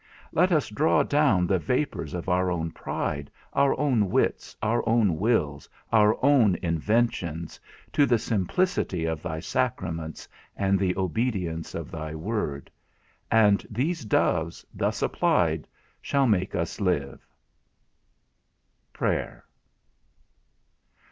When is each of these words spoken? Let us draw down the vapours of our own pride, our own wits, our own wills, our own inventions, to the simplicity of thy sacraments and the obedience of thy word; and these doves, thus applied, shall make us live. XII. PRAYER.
Let 0.31 0.51
us 0.51 0.67
draw 0.67 1.03
down 1.03 1.45
the 1.45 1.59
vapours 1.59 2.15
of 2.15 2.27
our 2.27 2.49
own 2.49 2.71
pride, 2.71 3.29
our 3.53 3.79
own 3.79 4.09
wits, 4.09 4.57
our 4.63 4.81
own 4.89 5.15
wills, 5.19 5.69
our 5.91 6.17
own 6.25 6.55
inventions, 6.63 7.59
to 7.93 8.07
the 8.07 8.17
simplicity 8.17 9.05
of 9.05 9.21
thy 9.21 9.39
sacraments 9.41 10.27
and 10.57 10.79
the 10.79 10.97
obedience 10.97 11.75
of 11.75 11.91
thy 11.91 12.15
word; 12.15 12.71
and 13.29 13.63
these 13.69 14.03
doves, 14.03 14.65
thus 14.73 15.03
applied, 15.03 15.67
shall 16.01 16.25
make 16.25 16.55
us 16.55 16.81
live. 16.81 17.19
XII. 17.59 18.93
PRAYER. 18.93 19.45